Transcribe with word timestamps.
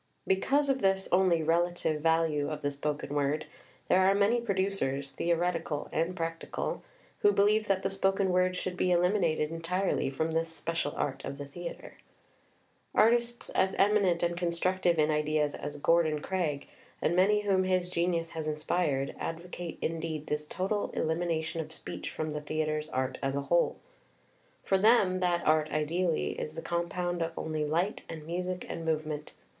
Because 0.25 0.67
of 0.67 0.81
this 0.81 1.07
only 1.11 1.43
relative 1.43 2.01
value 2.01 2.49
of 2.49 2.63
the 2.63 2.71
spoken 2.71 3.13
word, 3.13 3.45
there 3.87 3.99
are 3.99 4.15
many 4.15 4.41
producers 4.41 5.11
[theoretical 5.11 5.89
and 5.91 6.15
practical] 6.15 6.81
who 7.19 7.31
believe 7.31 7.67
that 7.67 7.83
the 7.83 7.89
spoken 7.91 8.31
word 8.31 8.55
should 8.55 8.75
be 8.75 8.89
eliminated 8.91 9.51
en 9.51 9.61
tirely 9.61 10.09
from 10.09 10.31
this 10.31 10.49
special 10.51 10.93
art 10.95 11.23
of 11.23 11.37
the 11.37 11.45
theatre. 11.45 11.97
Artists 12.95 13.51
as 13.51 13.75
eminent 13.75 14.23
and 14.23 14.35
constructive 14.35 14.97
in 14.97 15.11
ideas 15.11 15.53
as 15.53 15.77
Gordon 15.77 16.19
Craig, 16.19 16.67
and 16.99 17.15
many 17.15 17.41
whom 17.41 17.63
his 17.65 17.91
genius 17.91 18.31
has 18.31 18.47
inspired, 18.47 19.13
advocate 19.19 19.77
indeed 19.83 20.25
this 20.25 20.47
total 20.47 20.89
elimination 20.95 21.61
of 21.61 21.71
speech 21.71 22.09
from 22.09 22.31
the 22.31 22.41
theatre's 22.41 22.89
art 22.89 23.19
as 23.21 23.35
a 23.35 23.41
whole. 23.41 23.75
For 24.63 24.79
them 24.79 25.17
that 25.17 25.45
art 25.45 25.69
ideally 25.71 26.39
is 26.39 26.55
the 26.55 26.63
com 26.63 26.89
pound 26.89 27.21
of 27.21 27.33
only 27.37 27.63
light 27.65 28.01
and 28.09 28.25
music 28.25 28.65
and 28.67 28.83
movement. 28.83 29.33